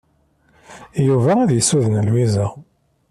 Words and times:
Yuba 1.07 1.31
ad 1.43 1.51
isuden 1.59 2.03
Lwiza. 2.07 2.45